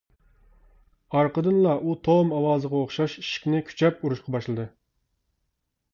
ئارقىدىنلا 1.17 1.75
ئۇ 1.89 1.93
توم 2.09 2.33
ئاۋازىغا 2.37 2.77
ئوخشاش 2.81 3.19
ئىشىكنى 3.23 3.63
كۈچەپ 3.69 4.03
ئۇرۇشقا 4.03 4.35
باشلىدى. 4.37 4.67